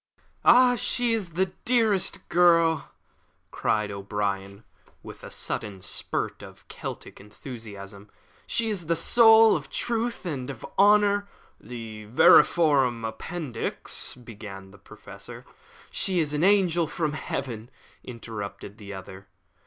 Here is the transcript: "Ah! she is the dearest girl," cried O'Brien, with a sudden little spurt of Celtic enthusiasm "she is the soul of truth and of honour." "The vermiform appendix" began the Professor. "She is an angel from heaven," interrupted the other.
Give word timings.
"Ah! 0.43 0.73
she 0.73 1.13
is 1.13 1.33
the 1.33 1.53
dearest 1.63 2.27
girl," 2.27 2.89
cried 3.51 3.91
O'Brien, 3.91 4.63
with 5.03 5.23
a 5.23 5.29
sudden 5.29 5.75
little 5.75 5.83
spurt 5.83 6.41
of 6.41 6.67
Celtic 6.67 7.19
enthusiasm 7.21 8.09
"she 8.47 8.71
is 8.71 8.87
the 8.87 8.95
soul 8.95 9.55
of 9.55 9.69
truth 9.69 10.25
and 10.25 10.49
of 10.49 10.65
honour." 10.79 11.29
"The 11.59 12.05
vermiform 12.05 13.05
appendix" 13.05 14.15
began 14.15 14.71
the 14.71 14.79
Professor. 14.79 15.45
"She 15.91 16.19
is 16.19 16.33
an 16.33 16.43
angel 16.43 16.87
from 16.87 17.13
heaven," 17.13 17.69
interrupted 18.03 18.79
the 18.79 18.95
other. 18.95 19.27